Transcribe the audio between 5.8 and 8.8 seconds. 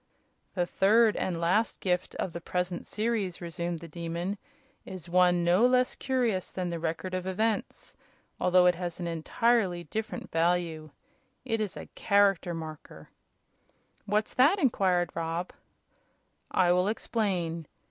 curious than the Record of Events, although it